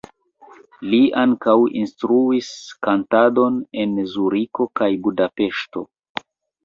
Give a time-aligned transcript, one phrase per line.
[0.93, 2.49] Li ankaŭ instruis
[2.87, 5.85] kantadon en Zuriko kaj Budapeŝto.